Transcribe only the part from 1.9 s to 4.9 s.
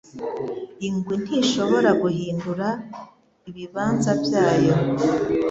guhindura ibibanza byayo